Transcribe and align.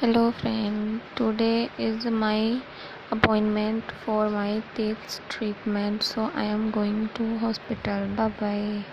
hello 0.00 0.30
friend. 0.30 1.00
Today 1.16 1.68
is 1.76 2.04
my 2.06 2.62
appointment 3.10 3.82
for 4.04 4.30
my 4.30 4.62
teeth 4.76 5.18
treatment 5.28 6.04
so 6.04 6.30
i 6.34 6.44
am 6.44 6.70
going 6.70 7.08
to 7.16 7.26
hospital. 7.38 8.06
Bye 8.14 8.28
bye 8.40 8.84